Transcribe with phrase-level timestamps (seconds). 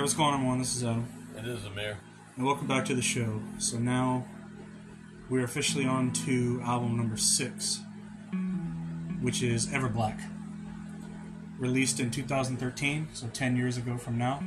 [0.00, 0.58] Hey, what's going on, everyone?
[0.60, 1.98] This is Adam, It is Amir.
[2.34, 3.42] and welcome back to the show.
[3.58, 4.24] So now
[5.28, 7.80] we're officially on to album number six,
[9.20, 10.18] which is Everblack.
[11.58, 14.42] released in 2013, so 10 years ago from now.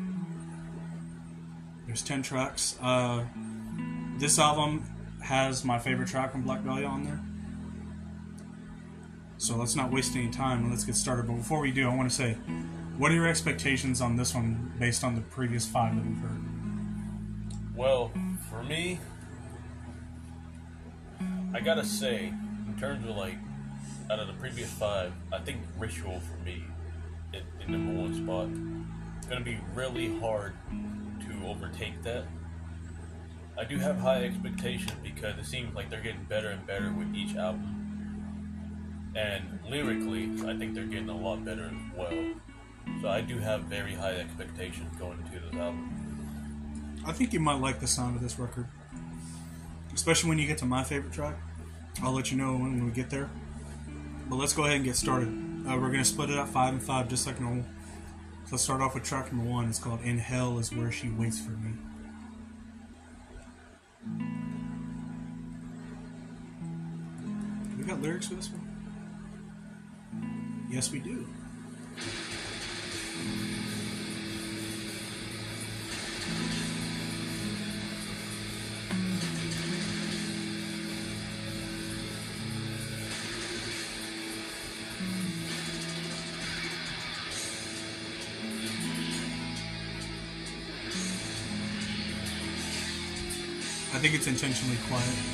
[1.86, 2.76] There's 10 tracks.
[2.82, 3.24] Uh,
[4.18, 4.84] this album
[5.22, 7.22] has my favorite track from Black Dahlia on there.
[9.38, 11.28] So let's not waste any time and let's get started.
[11.28, 12.38] But before we do, I want to say,
[12.98, 16.44] what are your expectations on this one based on the previous five that we've heard?
[17.76, 18.12] Well,
[18.50, 19.00] for me,
[21.54, 22.34] I gotta say,
[22.68, 23.38] in terms of like,
[24.12, 26.64] out of the previous five, I think Ritual for me,
[27.34, 28.50] in, in number one spot,
[29.18, 32.26] it's gonna be really hard to overtake that.
[33.58, 37.14] I do have high expectations because it seems like they're getting better and better with
[37.16, 37.80] each album.
[39.16, 42.34] And lyrically, I think they're getting a lot better as well.
[43.02, 47.02] So I do have very high expectations going into this album.
[47.06, 48.66] I think you might like the sound of this record,
[49.94, 51.36] especially when you get to my favorite track.
[52.02, 53.30] I'll let you know when we get there.
[54.30, 55.28] But let's go ahead and get started.
[55.68, 57.66] Uh, we're gonna split it up five and five, just like normal.
[58.46, 59.70] So let's start off with track number one.
[59.70, 61.74] It's called "In Hell Is Where She Waits for Me."
[67.78, 68.62] We got lyrics for this one?
[70.70, 71.28] Yes, we do.
[93.94, 95.33] I think it's intentionally quiet.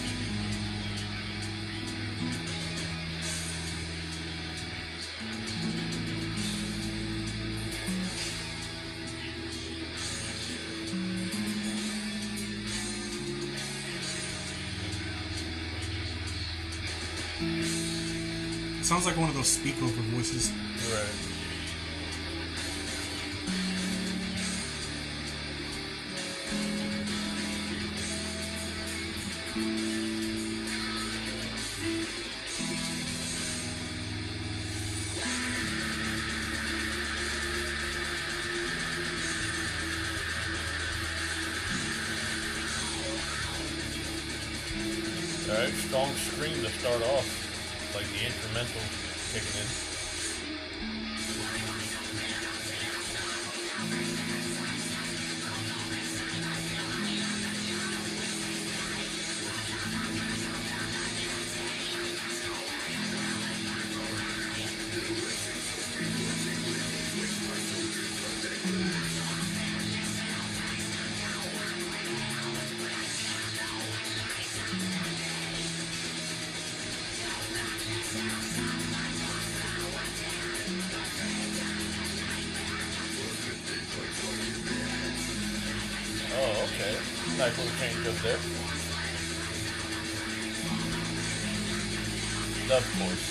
[19.00, 20.52] Sounds like one of those speak over voices.
[20.92, 21.28] Right.
[87.50, 88.36] Nice little change up there.
[92.78, 93.26] Of course.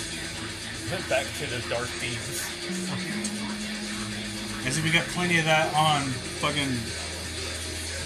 [1.07, 2.43] Back to the dark themes.
[4.67, 6.01] As if we got plenty of that on
[6.41, 6.67] fucking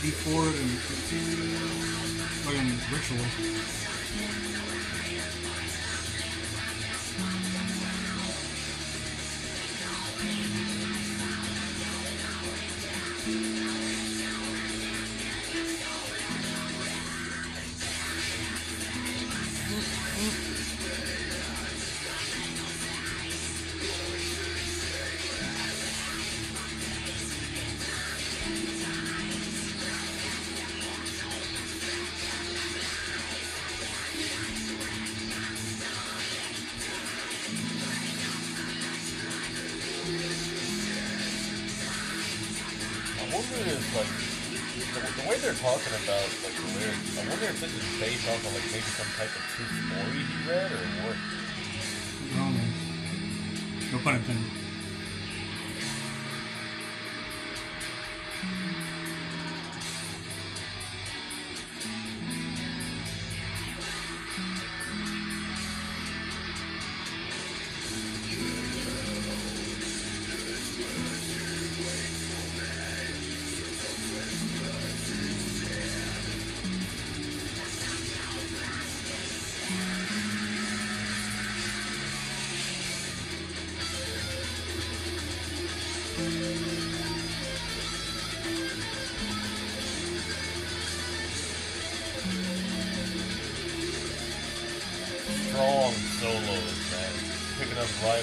[0.04, 0.70] Deflorate and
[2.46, 3.83] fucking Ritual.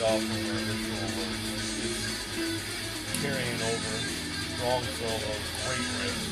[0.00, 1.36] Right off of her initial was
[3.22, 3.96] carrying over.
[4.56, 6.26] Strong solos, great riffs.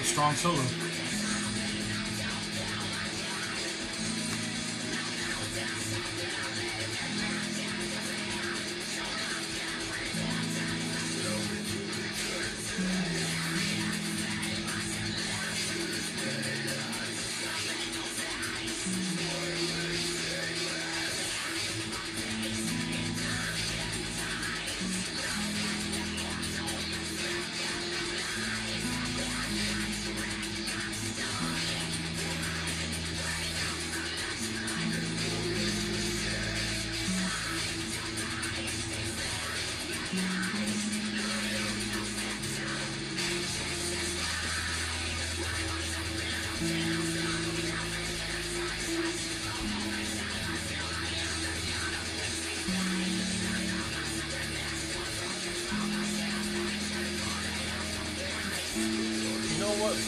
[0.00, 0.79] A strong solo.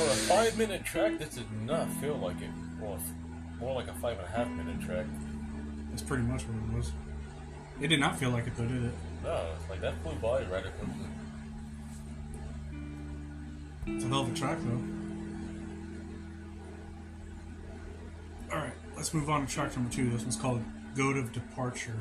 [0.03, 2.51] For a five minute track, this did not feel like it.
[2.81, 2.99] Well,
[3.61, 5.07] more like a five and a half minute track.
[5.91, 6.91] That's pretty much what it was.
[7.81, 8.95] It did not feel like it though, did it?
[9.23, 11.07] No, it's like that flew by rather quickly.
[13.87, 14.83] It's a hell of a track though.
[18.57, 20.11] Alright, let's move on to track number two.
[20.11, 20.65] This one's called
[20.97, 22.01] Goat of Departure.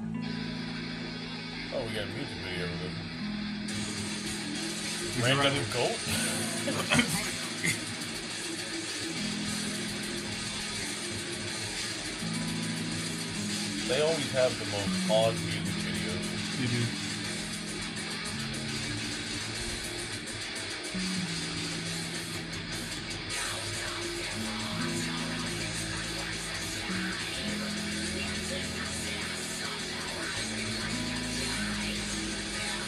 [0.00, 2.66] Oh, we got a music video
[5.12, 5.98] of you Random rather- goat?
[13.88, 16.60] they always have the most odd music videos.
[16.60, 16.84] You do.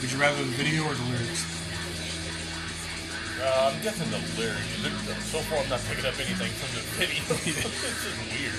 [0.01, 1.54] Would you rather the video or the lyrics?
[3.47, 4.65] Uh, I'm guessing the lyrics.
[5.29, 7.21] So far, I'm not picking up anything from the video.
[7.45, 8.57] it's just weird.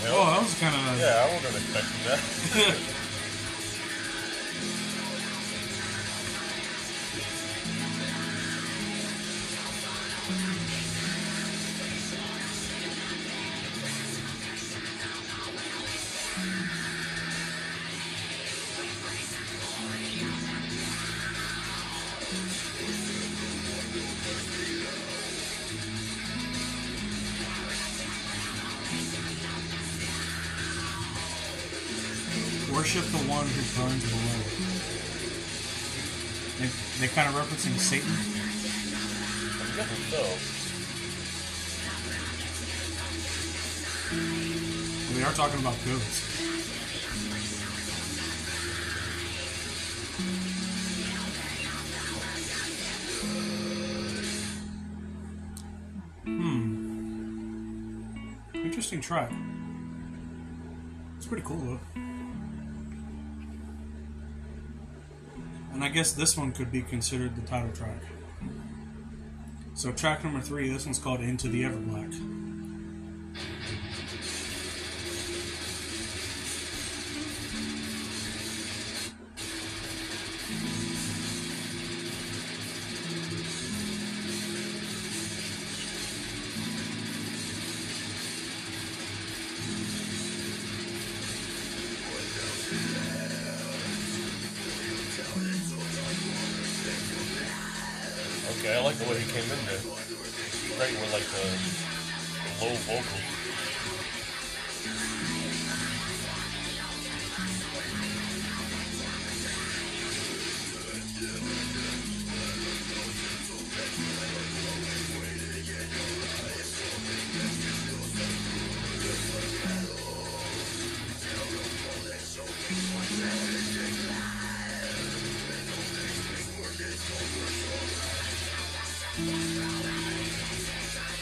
[0.00, 0.32] The Oh, hell?
[0.32, 0.98] that was kind of.
[0.98, 2.78] Yeah, I wasn't expecting that.
[37.62, 38.10] Satan.
[45.14, 46.42] We are talking about goats.
[56.24, 58.02] Hmm.
[58.54, 59.30] Interesting track.
[61.16, 62.01] It's pretty cool though.
[65.92, 68.00] Guess this one could be considered the title track.
[69.74, 72.41] So track number three, this one's called Into the Everblack.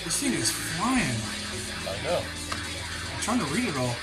[0.05, 1.20] This thing is flying.
[2.03, 2.17] Know.
[2.17, 3.95] I'm trying to read it all.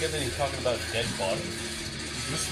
[0.00, 1.70] Guessing he's talking about dead bodies.
[2.30, 2.48] This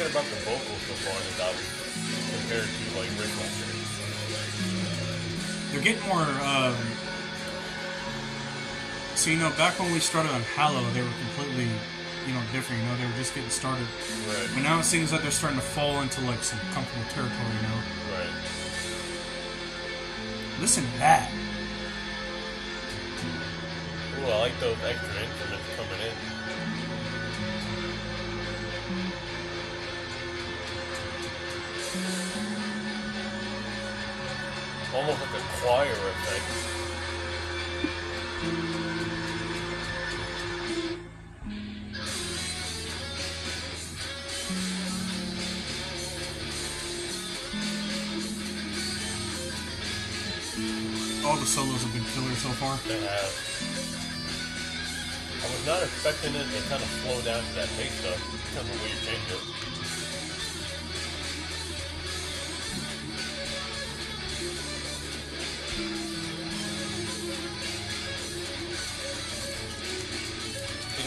[0.00, 1.60] thinking about the vocals so far in this album
[2.40, 3.48] compared to like Ritual?
[5.72, 6.24] They're getting more.
[6.40, 6.74] Um,
[9.14, 11.68] so you know, back when we started on Hallow, they were completely,
[12.26, 12.80] you know, different.
[12.82, 13.86] You know, they were just getting started.
[14.28, 14.48] Right.
[14.54, 17.52] But now it seems like they're starting to fall into like some comfortable territory.
[17.60, 17.78] You know,
[18.16, 18.32] Right.
[20.60, 21.30] listen to that.
[24.20, 25.19] Ooh, I like those extra
[31.90, 32.06] Almost
[34.94, 36.46] like a choir effect.
[51.26, 52.78] All the solos have been killer so far.
[52.86, 53.34] They have.
[55.42, 58.62] I was not expecting it to kind of slow down to that pace though, because
[58.62, 59.79] of the way you changed it.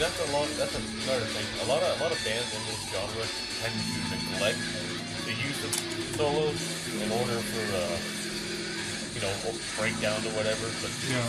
[0.04, 0.44] That's a lot.
[0.60, 1.48] That's another thing.
[1.64, 3.24] A lot of a lot of bands in this genre
[3.64, 4.60] tend to neglect
[5.24, 5.72] the use of
[6.20, 6.60] solos
[7.00, 7.96] in order for, uh,
[9.16, 9.32] you know,
[9.80, 10.68] breakdowns or whatever.
[10.84, 11.24] But Yeah.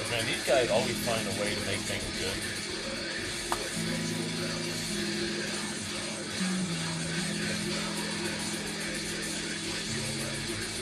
[0.00, 2.38] but man, these guys always find a way to make things good.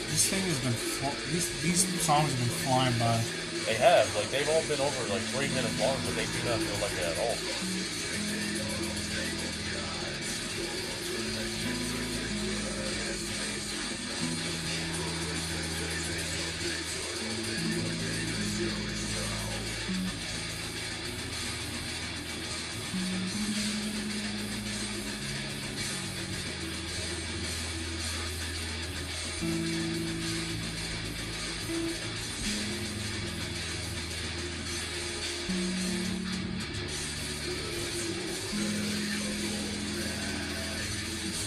[0.07, 0.71] This thing has been.
[0.71, 3.42] Fl- these these songs have been flying by.
[3.65, 6.59] They have, like, they've all been over like three minutes long, but they do not
[6.59, 7.82] feel like that at all.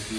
[0.09, 0.13] I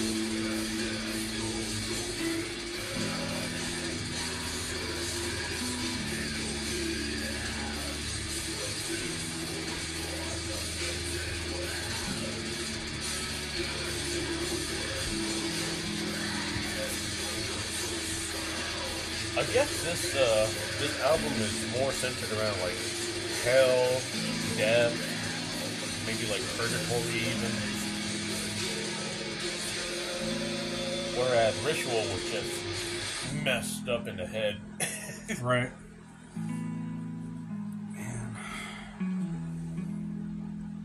[19.55, 20.47] guess this uh,
[20.79, 22.77] this album is more centered around like
[23.43, 24.03] hell,
[24.59, 24.93] death,
[26.07, 27.68] maybe like purgatory even.
[31.39, 32.53] Whereas Ritual was just
[33.45, 34.57] messed up in the head.
[35.43, 35.71] Right.
[37.95, 38.37] Man.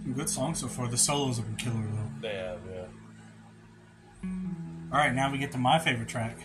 [0.03, 0.89] Some good songs so far.
[0.89, 2.09] The solos have been killer though.
[2.21, 2.87] they have, yeah.
[4.91, 6.37] All right, now we get to my favorite track.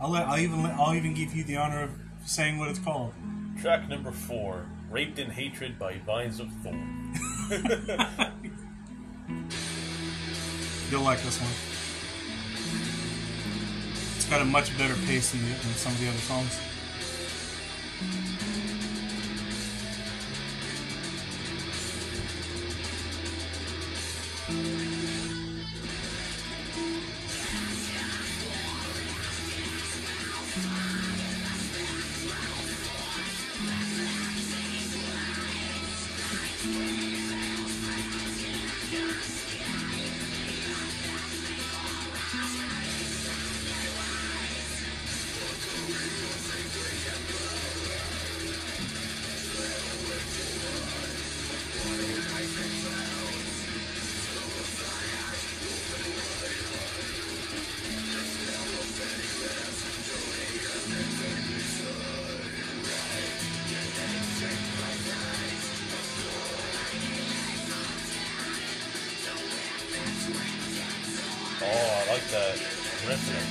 [0.00, 0.28] I'll let.
[0.28, 0.62] I'll even.
[0.62, 1.90] Let, I'll even give you the honor of
[2.24, 3.12] saying what it's called.
[3.60, 7.12] Track number four, Raped in Hatred by Vines of Thorn.
[10.92, 11.73] You'll like this one.
[14.34, 16.73] Got a much better pace than, the, than some of the other songs.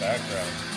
[0.04, 0.73] Background.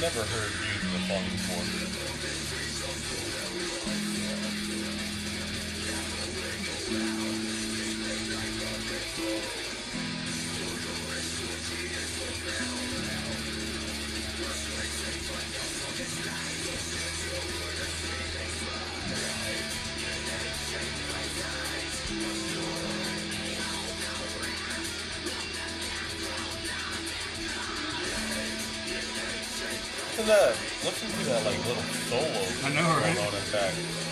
[0.00, 1.43] Never heard in before.
[30.24, 30.56] To that.
[30.84, 32.44] Listen to that uh, like little solo.
[32.64, 33.18] I know, right?
[33.18, 34.03] On in back.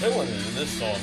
[0.00, 0.94] They've been killing in this song.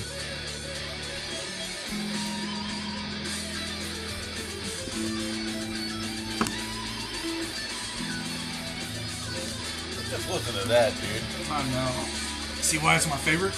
[10.10, 11.24] Just listen to that, dude.
[11.50, 12.06] I know.
[12.62, 13.56] See why it's my favorite?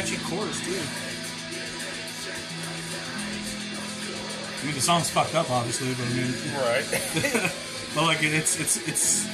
[0.00, 0.80] Catchy chorus, too.
[4.60, 6.84] I mean, the song's fucked up, obviously, but I mean, Right.
[7.94, 9.26] but like it's it's it's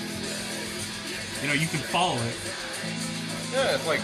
[1.43, 2.37] you know you can follow it.
[3.53, 4.01] yeah, it's like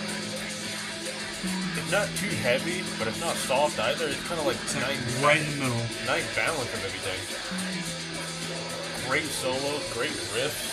[1.79, 4.07] it's not too heavy, but it's not soft either.
[4.09, 5.83] It's kind of like It's nice, right in the middle.
[6.07, 7.19] nice balance of everything.
[9.09, 10.72] Great solo, great riffs.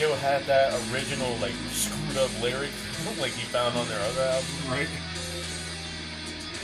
[0.00, 4.46] still had that original like screwed up lyrics like he found on their other album.
[4.70, 4.88] Right.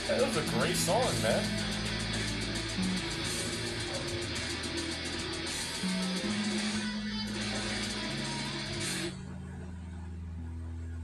[0.07, 1.43] That was a great song, man.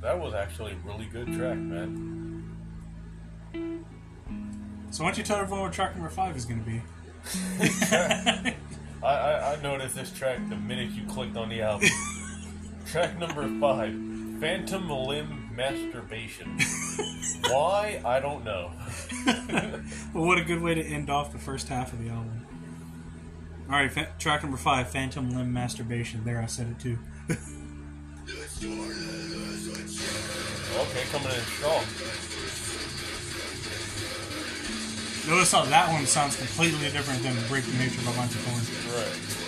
[0.01, 2.51] That was actually a really good track, man.
[4.89, 6.81] So why don't you tell everyone what track number five is going to be?
[9.03, 11.89] I, I, I noticed this track the minute you clicked on the album.
[12.93, 13.91] track number five
[14.39, 16.59] Phantom Limb Masturbation.
[17.49, 17.99] Why?
[18.05, 18.71] I don't know.
[20.13, 22.45] well, what a good way to end off the first half of the album.
[23.67, 26.23] All right, fa- track number five, Phantom Limb Masturbation.
[26.23, 26.99] There, I said it too.
[30.73, 31.83] Okay, coming in strong.
[35.29, 38.95] Notice how that one sounds completely different than Break the Nature by Monty Thorn.
[38.97, 39.42] Right.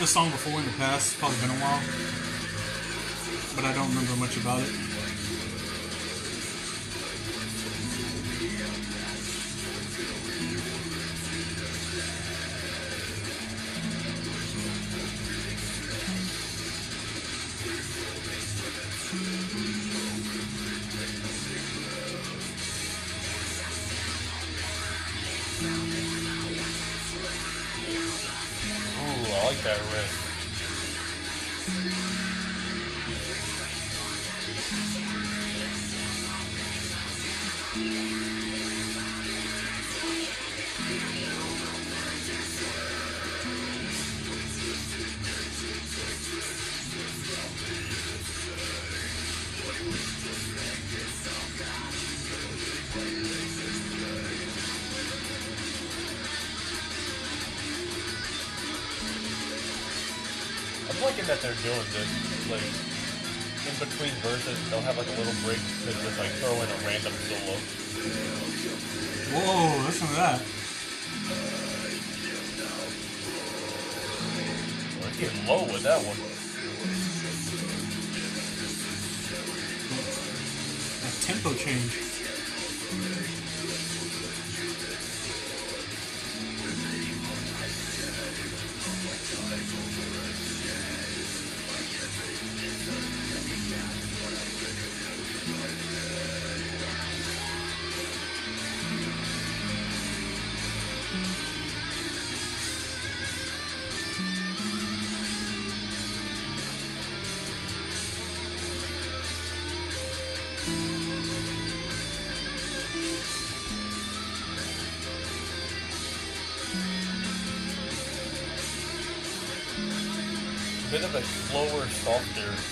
[0.00, 1.18] This song before in the past.
[1.18, 1.82] Probably been a while,
[3.54, 4.89] but I don't remember much about it.
[29.62, 30.20] That riff.
[61.42, 62.50] They're doing this.
[62.50, 62.60] Like,
[63.64, 66.78] in between verses, they'll have like a little break to just like throw in a
[66.86, 67.56] random solo.
[69.32, 70.42] Whoa, listen to that.
[75.00, 76.16] We're getting low with that one.
[81.00, 82.19] That tempo change.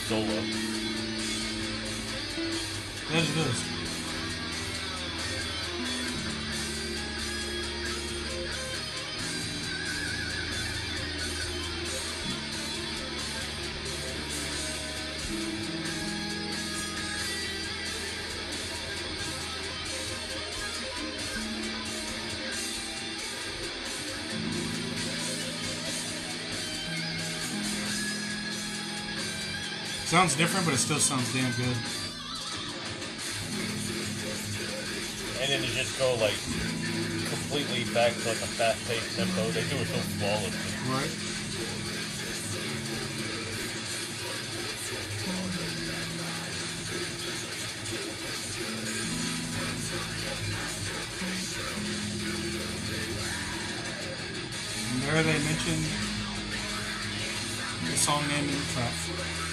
[0.09, 0.42] Softer solo.
[3.11, 3.78] Yes,
[30.09, 31.77] Sounds different, but it still sounds damn good.
[35.42, 36.33] And then you just go like
[37.29, 39.51] completely back to like a fast-paced tempo.
[39.51, 40.49] They do it so flawlessly.
[40.88, 41.12] Right?
[54.88, 55.85] And there they mention
[57.85, 59.48] the song name in the track.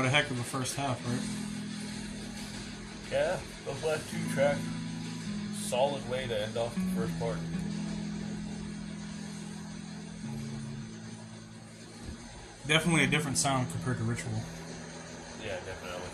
[0.00, 1.20] What a heck of a first half, right?
[3.12, 3.36] Yeah,
[3.66, 4.58] those last two tracks,
[5.58, 7.36] solid way to end off the first part.
[12.66, 14.32] Definitely a different sound compared to Ritual.
[15.44, 16.08] Yeah, definitely.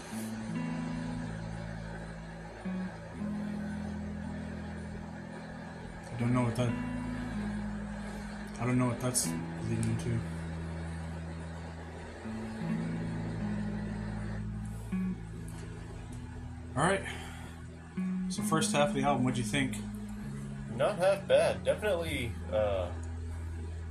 [6.13, 6.73] I don't know what that.
[8.61, 9.29] I don't know what that's
[9.71, 10.36] leading to.
[16.77, 17.01] All right.
[18.29, 19.79] So first half of the album, what'd you think?
[20.77, 21.65] Not half bad.
[21.65, 22.89] Definitely uh,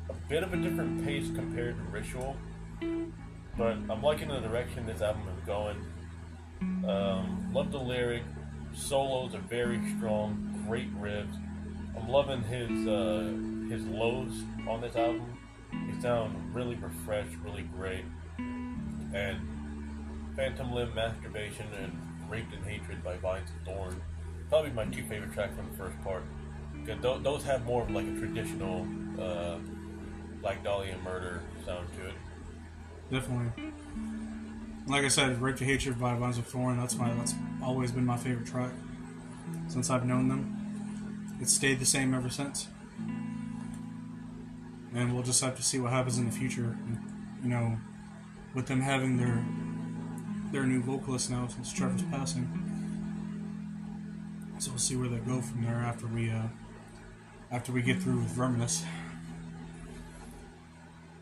[0.08, 2.36] a bit of a different pace compared to Ritual,
[3.58, 5.84] but I'm liking the direction this album is going.
[6.88, 8.22] Um, love the lyric.
[8.76, 10.64] Solos are very strong.
[10.68, 11.36] Great riffs.
[11.98, 13.34] I'm loving his uh,
[13.68, 15.36] his lows on this album.
[15.72, 18.06] They sound really refreshed, really great.
[18.38, 19.40] And
[20.36, 24.02] Phantom Limb, Masturbation, and Raped in Hatred by Vines and Thorn.
[24.50, 26.24] Probably my two favorite tracks from the first part.
[26.86, 28.86] 'Cause tho- those have more of like a traditional
[29.20, 29.58] uh,
[30.42, 32.14] Black Dahlia murder sound to it.
[33.12, 33.72] Definitely.
[34.88, 36.78] Like I said, Raped to Hatred" by Vines of Thorn.
[36.78, 37.12] That's my.
[37.14, 37.34] That's
[37.64, 38.72] always been my favorite track
[39.68, 41.38] since I've known them.
[41.42, 42.68] It's stayed the same ever since.
[44.94, 46.78] And we'll just have to see what happens in the future.
[47.44, 47.78] You know,
[48.54, 49.44] with them having their
[50.52, 52.48] their new vocalist now since Trevor's passing.
[54.60, 56.48] So we'll see where they go from there after we uh,
[57.52, 58.84] after we get through with Verminous.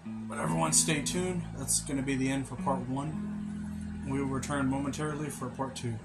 [0.06, 1.44] But everyone stay tuned.
[1.58, 4.06] That's going to be the end for part one.
[4.08, 5.96] We will return momentarily for part two.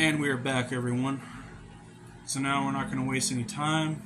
[0.00, 1.20] And we are back, everyone.
[2.24, 4.02] So now we're not going to waste any time.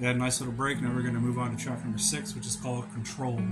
[0.00, 0.82] We had a nice little break.
[0.82, 3.38] Now we're going to move on to track number six, which is called Control.
[3.38, 3.44] I've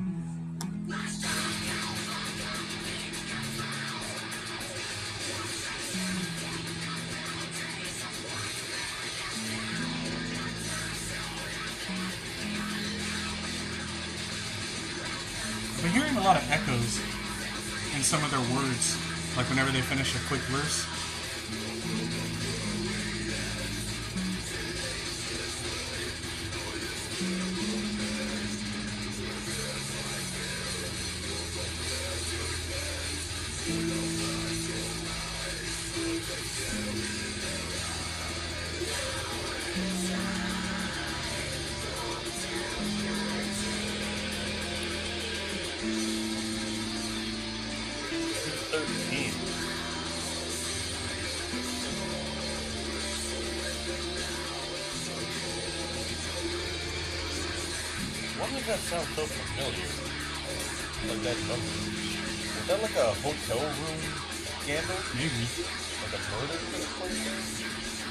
[15.81, 16.99] been hearing a lot of echoes
[17.95, 18.99] in some of their words,
[19.37, 20.89] like whenever they finish a quick verse.
[64.93, 65.49] Maybe.
[66.03, 68.02] Like a murder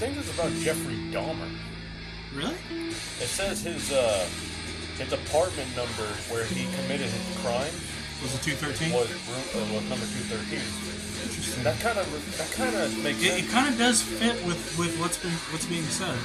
[0.00, 1.50] think is about Jeffrey Dahmer.
[2.34, 2.56] Really?
[3.20, 4.26] It says his uh,
[4.98, 7.72] his apartment number where he committed his crime
[8.22, 8.92] Was it 213?
[8.92, 10.64] was room, uh, was number two thirteen.
[11.26, 11.64] Interesting.
[11.64, 12.06] That kind of
[12.38, 13.42] that kind of makes It, sense.
[13.44, 16.16] it kind of does fit with, with what's been what's being said.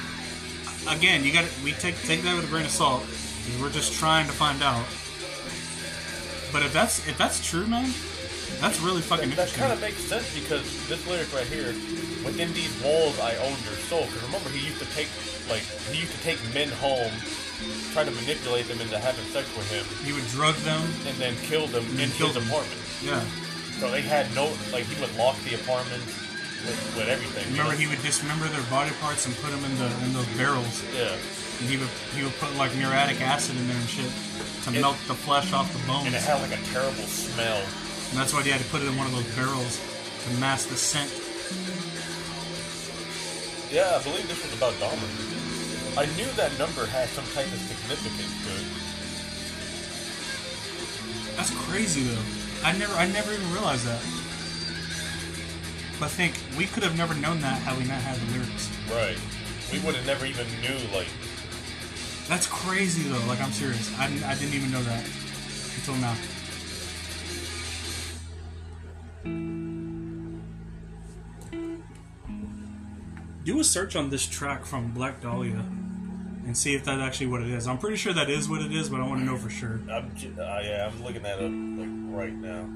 [0.88, 3.02] Again, you got to we take take that with a grain of salt.
[3.02, 4.86] 'cause We're just trying to find out.
[6.52, 7.90] But if that's if that's true, man,
[8.62, 9.60] that's really fucking That, that interesting.
[9.60, 11.74] kind of makes sense because this lyric right here,
[12.24, 14.04] within these walls I own your soul.
[14.06, 15.08] Because remember, he used to take
[15.50, 17.12] like he used to take men home,
[17.92, 20.82] try to manipulate them into having sex with him, he would drug them.
[21.06, 22.46] and then kill them in kill his them.
[22.50, 22.80] apartment.
[23.04, 23.20] Yeah,
[23.78, 26.02] So they had no like he would lock the apartment,
[26.66, 27.44] with, with everything.
[27.52, 27.78] you Remember, know?
[27.78, 31.12] he would dismember their body parts and put them in the in those barrels, yeah,
[31.60, 34.10] and he would he would put like muriatic acid in there and shit
[34.64, 36.06] to It- melt the flesh off the bones.
[36.06, 37.62] and it had like a terrible smell.
[38.10, 39.78] And that's why he had to put it in one of those barrels
[40.24, 41.10] to mask the scent.
[43.70, 45.08] Yeah, I believe this was about Dahmer.
[45.98, 48.66] I knew that number had some type of significance to it.
[51.36, 52.22] That's crazy though.
[52.64, 54.00] I never I never even realized that.
[55.98, 58.68] But think we could have never known that had we not had the lyrics.
[58.92, 59.18] Right.
[59.72, 61.08] We would have never even knew like
[62.28, 63.24] That's crazy though.
[63.26, 63.90] Like I'm serious.
[63.98, 65.04] I, didn't- I didn't even know that
[65.76, 66.14] until now.
[73.46, 75.64] Do a search on this track from Black Dahlia
[76.46, 77.68] and see if that's actually what it is.
[77.68, 79.78] I'm pretty sure that is what it is, but I want to know for sure.
[79.88, 82.68] I'm j- uh, yeah, I'm looking at it like right now.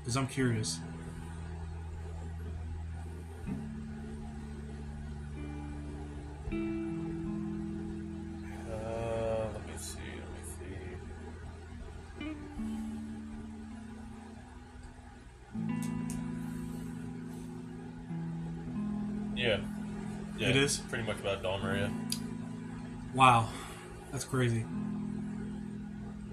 [0.00, 0.80] Because I'm curious.
[19.48, 19.60] Yeah.
[20.36, 20.48] Yeah.
[20.50, 20.76] It is?
[20.76, 21.78] pretty much about Dahmer.
[21.78, 22.18] Yeah.
[23.14, 23.48] Wow.
[24.12, 24.66] That's crazy.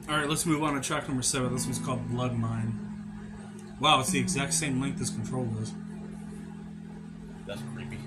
[0.09, 1.53] Alright, let's move on to track number seven.
[1.53, 2.77] This one's called Blood Mine.
[3.79, 5.73] Wow, it's the exact same length as Control was.
[7.47, 7.99] That's creepy.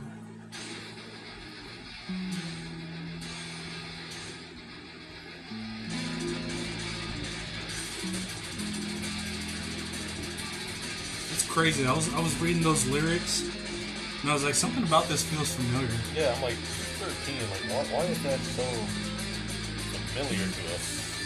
[11.33, 11.87] It's crazy.
[11.87, 13.43] I was I was reading those lyrics
[14.23, 15.89] and I was like, something about this feels familiar.
[16.15, 17.37] Yeah, I'm like 13.
[17.51, 18.65] Like, why, why is that so
[20.15, 21.18] familiar to us?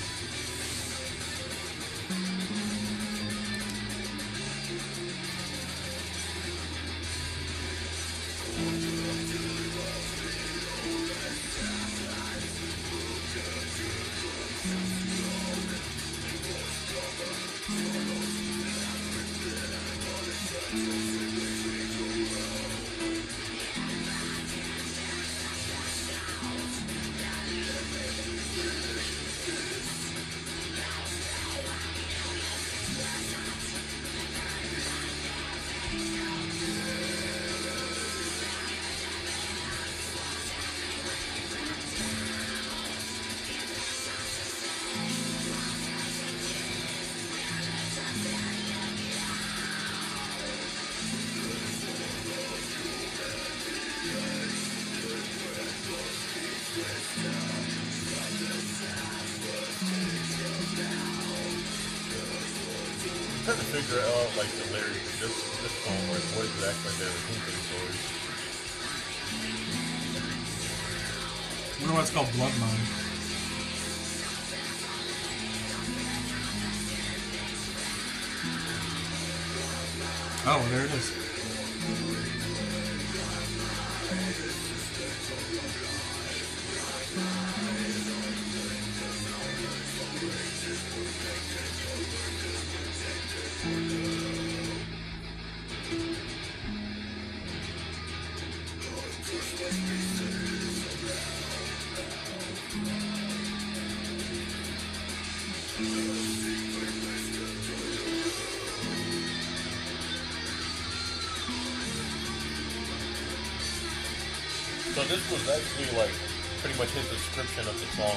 [115.03, 116.15] So this was actually like
[116.61, 118.15] pretty much his description of the song.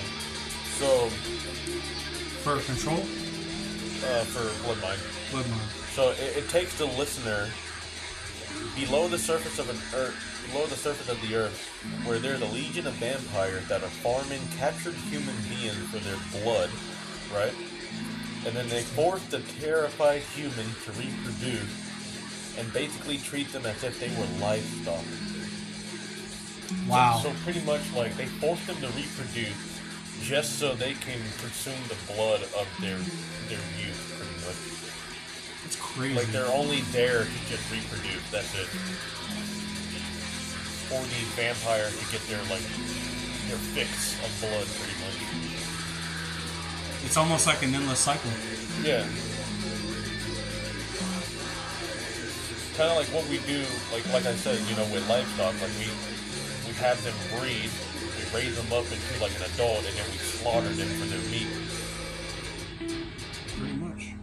[0.78, 1.10] So
[2.46, 5.00] For Control, uh, for Blood Mine.
[5.32, 5.68] Blood Mine.
[5.96, 7.50] So it, it takes the listener
[8.76, 10.14] below the surface of an earth,
[10.52, 11.58] below the surface of the earth,
[12.06, 16.70] where there's a legion of vampires that are farming captured human beings for their blood,
[17.34, 17.56] right?
[18.46, 24.00] And then they force the terrified human to reproduce, and basically treat them as if
[24.00, 25.04] they were livestock.
[26.88, 27.20] Wow.
[27.24, 29.76] So pretty much like they force them to reproduce
[30.22, 32.98] just so they can consume the blood of their
[33.50, 34.60] their youth, pretty much.
[35.66, 36.16] It's crazy.
[36.16, 38.30] Like they're only there to just reproduce.
[38.32, 38.68] That's it.
[40.90, 42.66] For these vampires to get their like
[43.50, 45.18] their fix of blood, pretty much.
[47.06, 48.32] It's almost like an endless cycle.
[48.84, 49.06] Yeah.
[52.78, 53.64] Kind of like what we do,
[53.94, 55.88] like like I said, you know, with livestock, like we
[56.76, 57.70] have them breed.
[57.70, 61.20] We raise them up into like an adult, and then we slaughter them for their
[61.32, 61.48] meat.
[63.58, 64.14] Pretty much.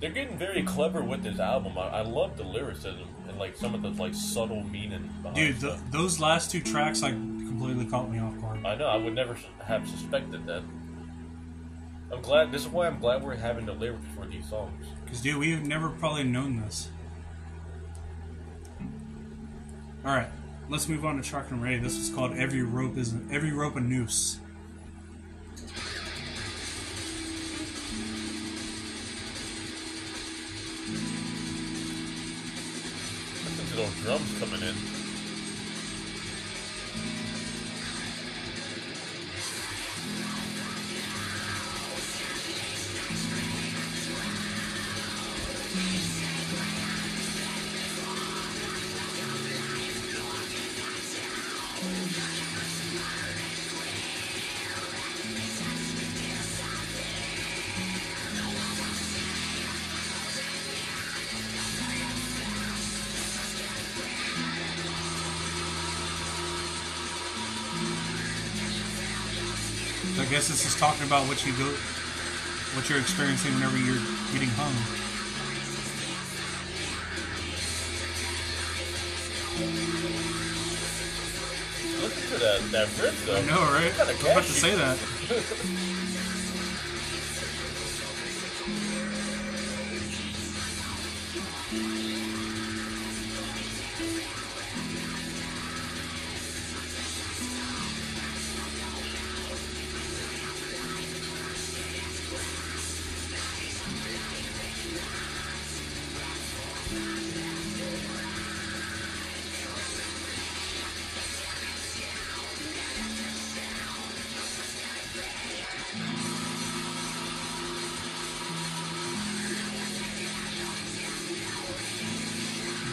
[0.00, 1.78] They're getting very clever with this album.
[1.78, 5.08] I, I love the lyricism and like some of the like subtle meaning.
[5.34, 8.64] Dude, the, those last two tracks like completely caught me off guard.
[8.66, 8.86] I know.
[8.86, 10.62] I would never have suspected that.
[12.12, 12.50] I'm glad.
[12.50, 14.86] This is why I'm glad we're having the lyrics for these songs.
[15.06, 16.88] Cause dude, we have never probably known this.
[20.04, 20.28] All right
[20.72, 21.76] let's move on to track and Ray.
[21.76, 24.38] This is called "Every Rope Is Every Rope a Noose."
[33.76, 35.01] Those drums coming in.
[71.02, 71.70] Talking about what you go,
[72.76, 74.72] what you're experiencing whenever you're getting hung.
[82.02, 83.36] Listen to that that riff though.
[83.36, 84.00] I know, right?
[84.00, 85.98] I was about to say that.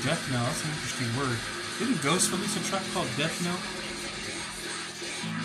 [0.09, 1.37] Death Knell, that's an interesting word.
[1.77, 3.61] Didn't Ghost release a track called Death Knell?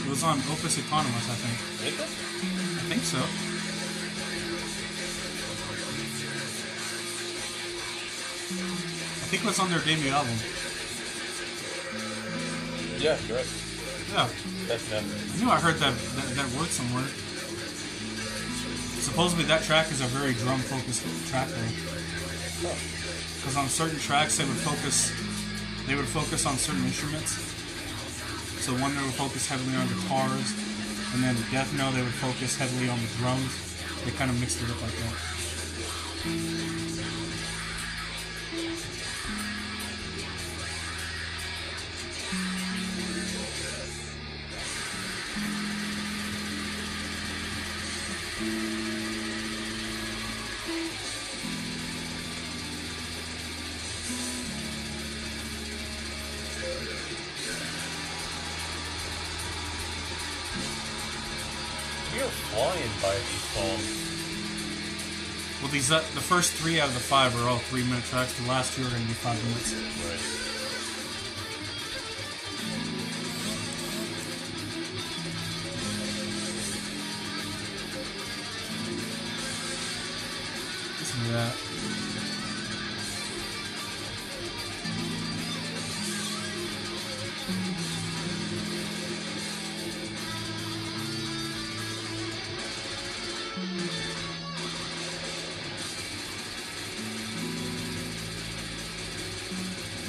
[0.01, 2.01] It was on Opus Eponymous, I think.
[2.01, 3.21] I think so.
[9.21, 10.33] I think it was on their debut album.
[12.97, 13.45] Yeah, you're.
[14.17, 14.33] Yeah,
[14.65, 15.05] That's not.
[15.05, 17.05] I knew I heard that, that, that word somewhere.
[19.05, 22.73] Supposedly that track is a very drum focused track though.
[22.73, 23.04] Oh.
[23.45, 25.13] Because on certain tracks they would focus
[25.87, 27.37] they would focus on certain instruments.
[28.65, 30.57] So one they would focus heavily on guitars,
[31.13, 33.53] and then Death Knell they would focus heavily on the drums.
[34.07, 36.74] They kind of mixed it up like that.
[65.85, 68.33] These uh, the first three out of the five are all three minute tracks.
[68.41, 69.75] The last two are going to be five minutes.
[69.75, 70.54] Right.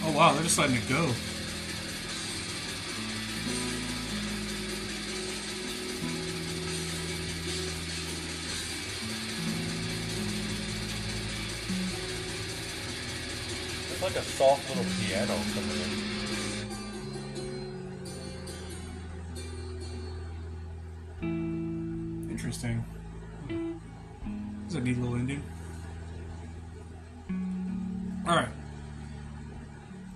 [0.07, 1.03] Oh wow, they're just letting it go.
[13.91, 16.14] It's like a soft little piano coming in.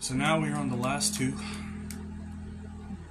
[0.10, 1.36] So now we're on the last two.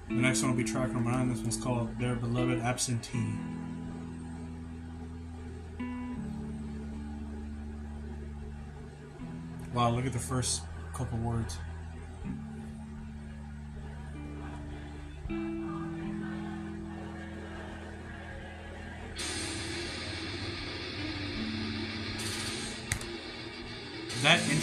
[0.09, 1.29] The next one will be track number nine.
[1.29, 3.39] This one's called Their Beloved Absentee.
[9.73, 11.59] Wow, look at the first couple words.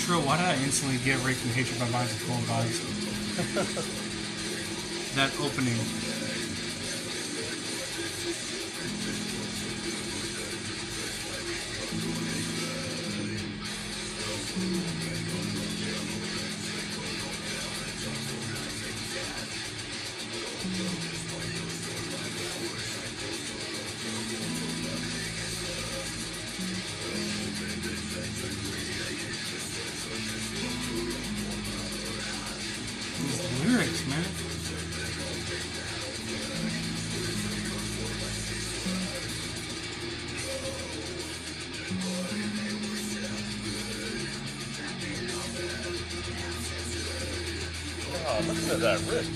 [0.05, 2.77] Intro, why did I instantly get Raped in Hatred by Vines of Thorn vibes?
[5.15, 5.81] that opening.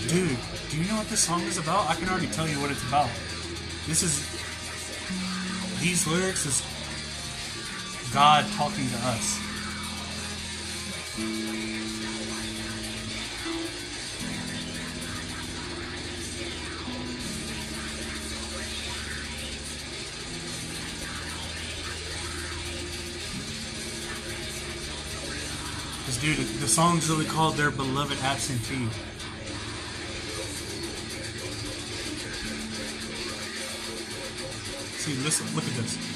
[0.07, 0.37] Dude,
[0.69, 1.89] do you know what this song is about?
[1.89, 3.09] I can already tell you what it's about.
[3.87, 4.25] This is.
[5.79, 6.61] These lyrics is
[8.13, 9.48] God talking to us.
[26.35, 28.87] Dude, the song's really called Their Beloved Absentee.
[34.97, 36.08] See, listen, look at this.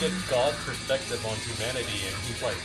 [0.00, 2.58] Get God's perspective on humanity, and he's like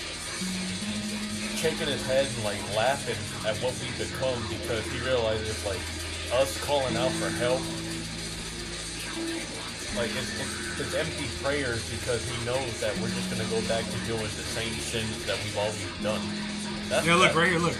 [1.55, 5.79] shaking his head and like laughing at what we've become because he realizes like
[6.41, 7.61] us calling out for help,
[9.93, 13.85] like it's, it's, it's empty prayers because he knows that we're just gonna go back
[13.85, 16.21] to doing the same sins that we've always done.
[16.89, 17.77] That's Yeah, look, right here, look.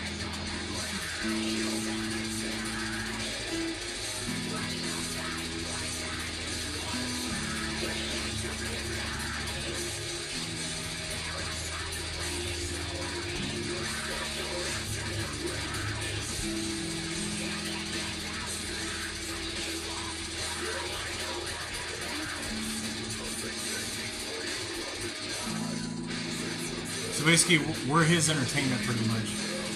[27.29, 29.29] Basically, we're his entertainment pretty much.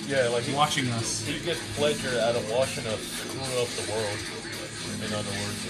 [0.08, 1.24] Yeah, like he, Watching us.
[1.24, 4.18] he gets pleasure out of watching us screw up the world.
[5.06, 5.62] In other words.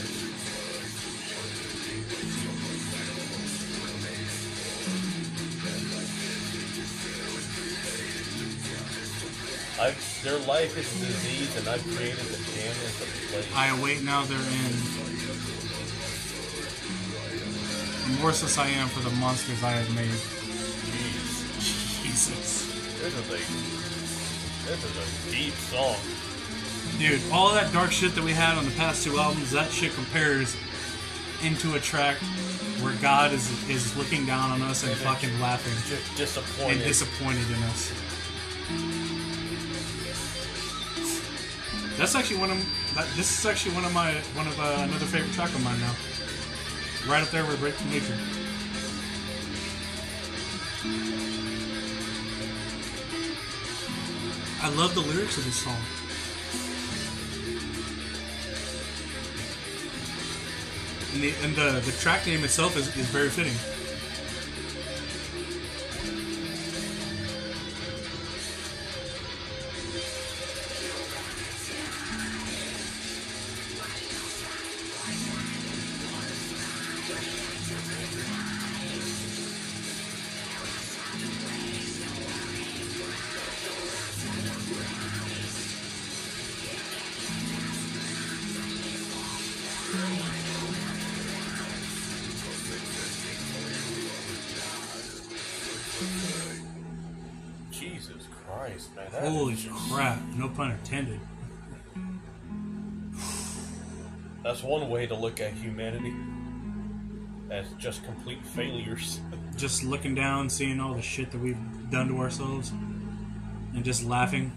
[9.76, 9.92] I,
[10.24, 13.46] their life is a disease, and I've created the damnedest of plague.
[13.54, 14.72] I await now therein.
[18.16, 20.43] Remorseless I am for the monsters I have made.
[23.16, 25.98] This is a this is a deep song.
[26.98, 29.94] Dude, all that dark shit that we had on the past two albums, that shit
[29.94, 30.56] compares
[31.44, 32.18] into a track
[32.82, 36.84] where God is is looking down on us and And fucking laughing Just and disappointed.
[36.84, 37.92] disappointed in us.
[41.98, 45.06] That's actually one of that, this is actually one of my one of uh, another
[45.06, 45.94] favorite track of mine now.
[47.12, 48.18] Right up there with Break to Nature.
[54.64, 55.76] I love the lyrics of this song.
[61.14, 63.73] And the and the, the track name itself is, is very fitting.
[98.74, 99.06] Christ, man.
[99.12, 99.58] that Holy
[99.90, 100.20] crap!
[100.36, 101.20] No pun intended.
[104.44, 106.14] That's one way to look at humanity.
[107.50, 109.20] As just complete failures.
[109.56, 111.58] Just looking down, seeing all the shit that we've
[111.92, 112.72] done to ourselves,
[113.76, 114.52] and just laughing,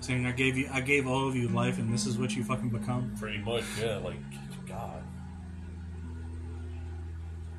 [0.00, 2.44] saying, "I gave you, I gave all of you life, and this is what you
[2.44, 4.14] fucking become." Pretty much, yeah, like,
[4.68, 5.02] God.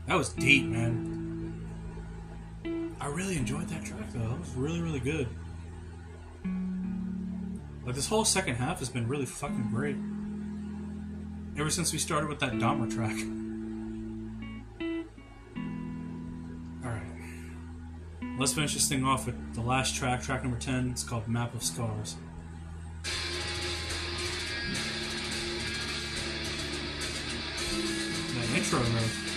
[0.08, 1.14] That was deep, man.
[3.06, 4.28] I really enjoyed that track though.
[4.28, 5.28] That was really, really good.
[7.86, 9.95] Like this whole second half has been really fucking great.
[11.56, 13.16] Ever since we started with that Dahmer track.
[16.84, 18.39] Alright.
[18.39, 20.89] Let's finish this thing off with the last track, track number 10.
[20.89, 22.16] It's called Map of Scars.
[28.34, 29.35] That intro, though.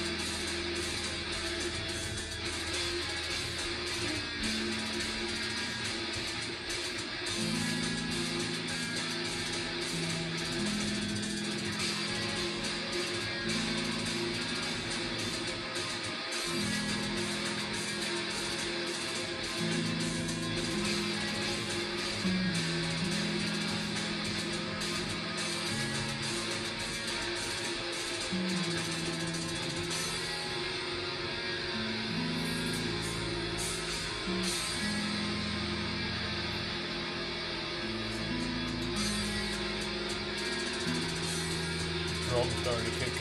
[42.64, 43.17] Drums starting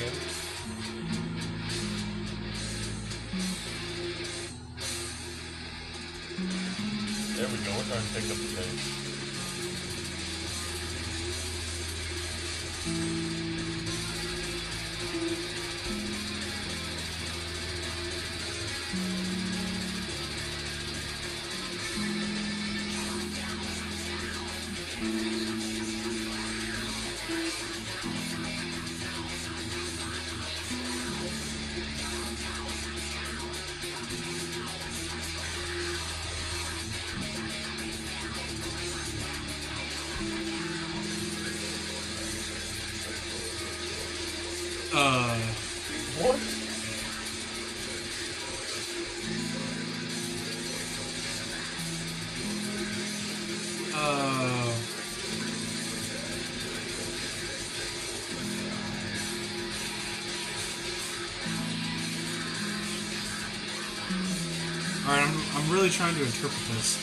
[65.77, 66.97] really trying to interpret this.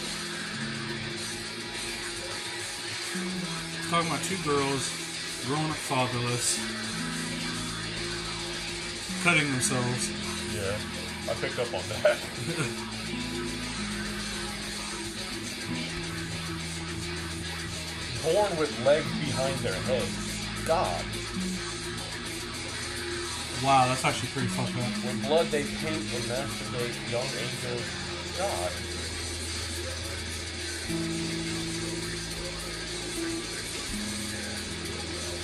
[3.79, 4.91] It's talking about two girls
[5.47, 6.59] growing up fatherless,
[9.23, 10.11] cutting themselves.
[10.57, 10.77] Yeah,
[11.31, 12.19] I picked up on that.
[18.25, 20.41] Born with legs behind their heads.
[20.67, 21.05] God.
[23.63, 24.91] Wow, that's actually pretty fucked up.
[25.07, 28.04] With blood they paint and masturbate young angels.
[28.37, 28.73] God.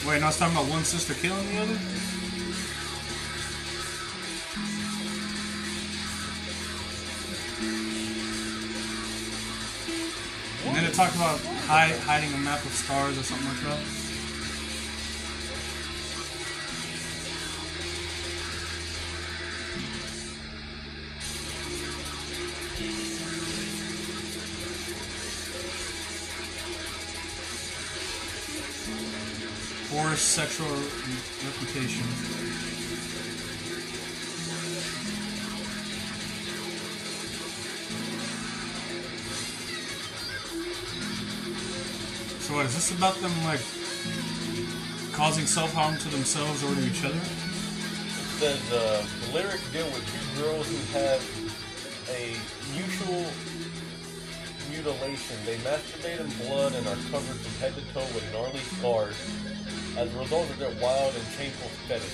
[0.09, 1.79] Wait, now it's talking about one sister killing the other?
[10.67, 11.39] And then it talked about
[11.69, 14.10] hiding a map of stars or something like that.
[30.41, 30.75] Sexual
[31.45, 32.07] reputation.
[42.41, 43.61] So what is this about them like
[45.13, 47.17] causing self harm to themselves or to each other?
[47.17, 51.21] It says the lyrics deal with two girls who have
[52.17, 52.33] a
[52.73, 53.27] mutual
[54.71, 55.37] mutilation.
[55.45, 59.17] They masturbate in blood and are covered from head to toe with gnarly scars
[60.01, 62.09] as a result of their wild and shameful fetish.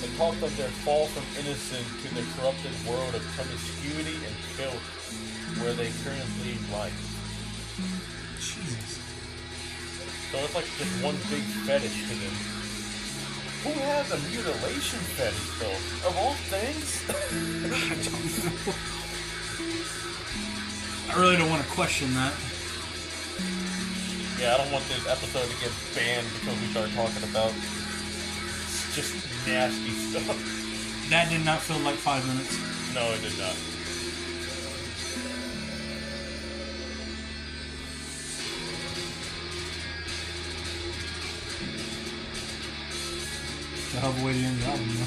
[0.00, 4.80] It talks of their fall from innocence to the corrupted world of promiscuity and filth
[5.60, 6.96] where they currently life.
[8.40, 8.96] Jesus.
[10.32, 12.32] So it's like just one big fetish to them.
[13.60, 16.08] Who has a mutilation fetish though?
[16.08, 17.04] Of all things?
[17.76, 18.72] I don't know.
[21.12, 22.32] I really don't want to question that.
[24.40, 27.52] Yeah, I don't want this episode to get banned because we start talking about
[28.96, 29.12] just
[29.46, 31.10] nasty stuff.
[31.10, 32.56] That did not feel like five minutes.
[32.94, 33.54] No, it did not.
[43.92, 45.04] The hell way to end the album, though.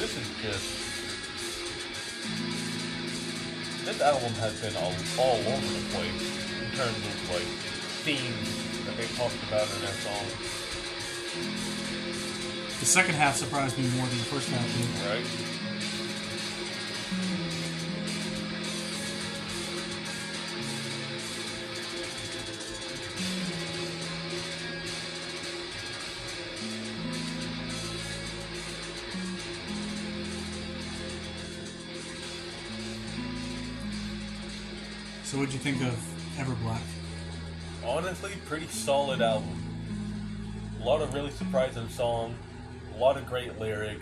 [0.00, 0.85] This is just.
[3.96, 6.20] This album has been all, all over the place
[6.60, 7.48] in terms of like
[8.04, 10.26] themes that they talked about in their song,
[12.78, 15.08] The second half surprised me more than the first half did.
[15.08, 15.55] right?
[35.46, 35.96] What'd you think of
[36.38, 36.80] Everblack?
[37.84, 39.62] Honestly, pretty solid album.
[40.82, 42.34] A lot of really surprising songs,
[42.92, 44.00] a lot of great lyric.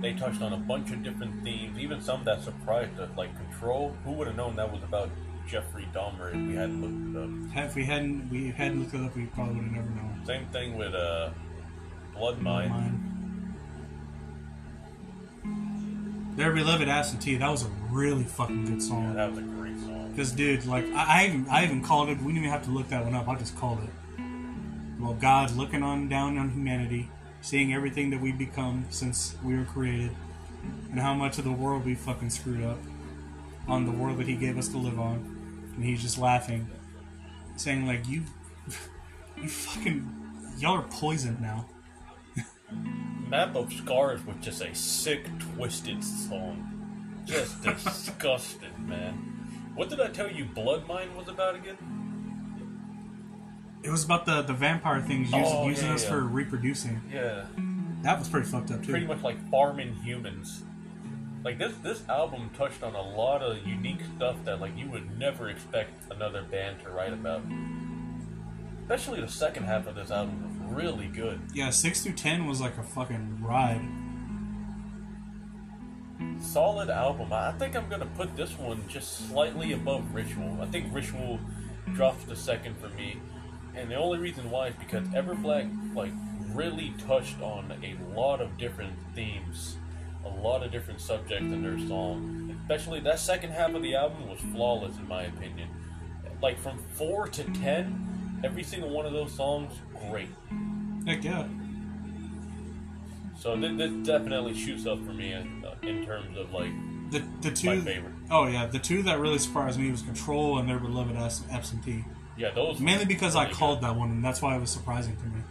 [0.00, 3.96] They touched on a bunch of different themes, even some that surprised us, like Control.
[4.04, 5.10] Who would have known that was about
[5.48, 7.30] Jeffrey Dahmer if we hadn't looked it up?
[7.68, 10.22] If we hadn't we hadn't looked it up, we probably would have never known.
[10.24, 11.30] Same thing with uh,
[12.14, 12.68] Blood Mine.
[12.70, 13.02] Mine.
[16.36, 19.14] Their beloved Absentee, that was a really fucking good Yeah, song.
[19.14, 19.32] that
[20.16, 22.16] Because dude, like I, I even I even called it.
[22.16, 23.28] We didn't even have to look that one up.
[23.28, 24.22] I just called it.
[24.98, 27.10] Well, God looking on down on humanity,
[27.42, 30.10] seeing everything that we've become since we were created,
[30.90, 32.78] and how much of the world we fucking screwed up
[33.68, 35.16] on the world that he gave us to live on,
[35.74, 36.66] and he's just laughing,
[37.56, 38.22] saying like you,
[39.36, 40.10] you fucking,
[40.56, 41.66] y'all are poisoned now.
[43.28, 46.72] Map of Scars was just a sick, twisted song.
[47.26, 49.35] Just disgusting, man.
[49.76, 51.76] What did I tell you Blood Mine was about again?
[53.82, 56.08] It was about the the vampire things using, Oh, using yeah, us yeah.
[56.10, 57.00] for reproducing.
[57.12, 57.44] Yeah.
[58.02, 58.90] That was pretty fucked up too.
[58.90, 60.64] Pretty much like farming humans.
[61.44, 65.16] Like this this album touched on a lot of unique stuff that like you would
[65.18, 67.42] never expect another band to write about.
[68.82, 71.40] Especially the second half of this album was really good.
[71.54, 73.82] Yeah, six through ten was like a fucking ride.
[76.40, 77.32] Solid album.
[77.32, 80.58] I think I'm gonna put this one just slightly above Ritual.
[80.60, 81.38] I think Ritual
[81.94, 83.18] dropped the second for me,
[83.74, 86.12] and the only reason why is because Everblack like
[86.54, 89.76] really touched on a lot of different themes,
[90.24, 92.58] a lot of different subjects in their song.
[92.62, 95.68] Especially that second half of the album was flawless in my opinion.
[96.42, 99.72] Like from four to ten, every single one of those songs
[100.08, 100.28] great.
[101.06, 101.46] Heck yeah.
[103.36, 106.70] So this, this definitely shoots up for me in, uh, in terms of like
[107.10, 108.14] The the two my favorite.
[108.30, 112.04] Oh yeah, the two that really surprised me was Control and Their Beloved Abs- Absentee.
[112.36, 115.16] Yeah, those Mainly because I really called that one, and that's why it was surprising
[115.16, 115.42] to me.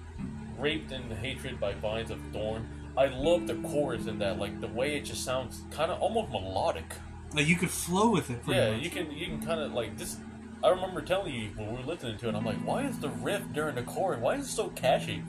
[0.59, 2.67] "Raped in Hatred" by Vines of Thorn.
[2.97, 6.31] I love the chorus in that, like the way it just sounds kind of almost
[6.31, 6.93] melodic.
[7.33, 8.39] Like you could flow with it.
[8.47, 8.81] Yeah, much.
[8.83, 10.17] you can you can kind of like this.
[10.63, 13.09] I remember telling you when we were listening to it, I'm like, why is the
[13.09, 14.19] riff during the chorus?
[14.21, 15.21] Why is it so catchy?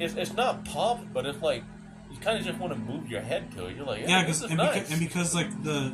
[0.00, 1.62] It's it's not pop, but it's like
[2.10, 3.76] you kind of just want to move your head to it.
[3.76, 4.74] You're like, Yeah, because is and, nice.
[4.74, 5.92] because and because like the,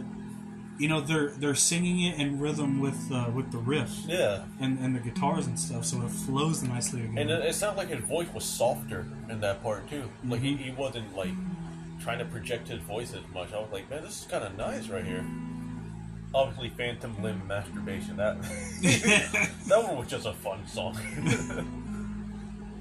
[0.79, 4.79] you know, they're they're singing it in rhythm with uh, with the riffs yeah, and
[4.79, 8.05] and the guitars and stuff, so it flows nicely and it, it sounded like his
[8.05, 10.09] voice was softer in that part too.
[10.25, 10.57] Like Mm-hmm.
[10.57, 11.31] he, he wasn't like
[12.01, 13.53] trying to project his voice as much.
[13.53, 15.25] I was like, man, this is kind of nice right here.
[16.35, 18.17] Obviously, Phantom Limb Masturbation.
[18.17, 18.41] That
[19.69, 20.97] that one was just a fun song.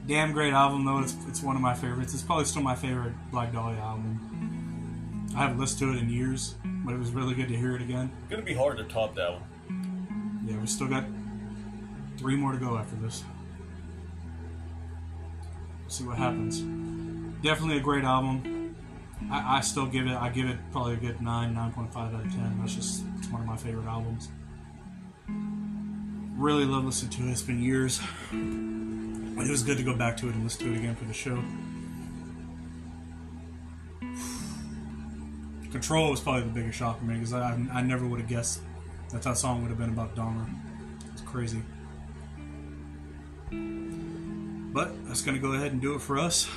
[0.07, 0.99] Damn great album though.
[0.99, 2.13] It's it's one of my favorites.
[2.13, 5.27] It's probably still my favorite Black Dahlia album.
[5.35, 6.55] I haven't listened to it in years,
[6.85, 8.09] but it was really good to hear it again.
[8.23, 10.45] It's Gonna be hard to top that one.
[10.47, 11.03] Yeah, we still got
[12.17, 13.23] three more to go after this.
[15.89, 16.61] see what happens.
[17.43, 18.75] Definitely a great album.
[19.29, 20.15] I, I still give it.
[20.15, 22.57] I give it probably a good nine, nine point five out of ten.
[22.59, 24.29] That's just it's one of my favorite albums.
[26.37, 27.31] Really love listening to it.
[27.31, 27.99] It's been years.
[29.39, 31.13] It was good to go back to it and listen to it again for the
[31.13, 31.41] show.
[35.71, 38.61] Control was probably the biggest shock for me because I, I never would have guessed
[39.11, 40.49] that that song would have been about Dahmer.
[41.13, 41.61] It's crazy.
[44.73, 46.49] But that's going to go ahead and do it for us.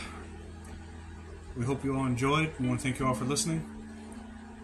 [1.57, 2.53] We hope you all enjoyed.
[2.59, 3.65] We want to thank you all for listening.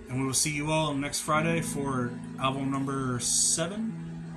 [0.08, 2.10] And we will see you all next Friday for
[2.40, 3.92] album number seven,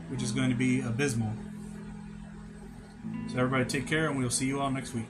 [0.09, 1.33] which is going to be Abysmal.
[3.27, 5.09] So, everybody, take care, and we'll see you all next week.